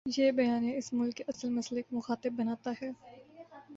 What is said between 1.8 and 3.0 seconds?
کو مخاطب بناتا ہے۔